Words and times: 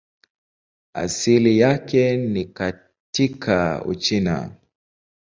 Asili 0.93 1.59
yake 1.59 2.17
ni 2.17 2.45
katika 2.45 3.83
Uchina. 3.85 4.51